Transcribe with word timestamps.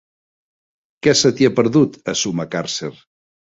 Què 1.09 1.13
se 1.19 1.31
t'hi 1.35 1.47
ha 1.49 1.53
perdut, 1.61 2.01
a 2.11 2.17
Sumacàrcer? 2.25 2.93